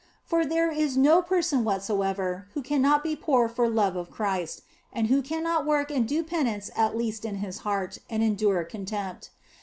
For 0.23 0.45
there 0.47 0.71
is 0.71 0.97
no 0.97 1.21
person 1.21 1.63
whatsoever 1.63 2.47
who 2.55 2.63
can 2.63 2.81
not 2.81 3.03
be 3.03 3.15
poor 3.15 3.47
for 3.47 3.69
love 3.69 3.95
of 3.95 4.09
Christ, 4.09 4.63
and 4.91 5.09
who 5.09 5.21
cannot 5.21 5.63
work 5.63 5.91
and 5.91 6.07
do 6.07 6.23
penance 6.23 6.71
at 6.75 6.97
least 6.97 7.23
in 7.23 7.35
his 7.35 7.59
heart, 7.59 7.99
and 8.09 8.23
endure 8.23 8.63
contempt. 8.63 9.29